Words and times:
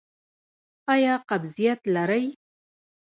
ایا 0.93 1.15
قبضیت 1.29 1.81
لرئ؟ 1.93 2.23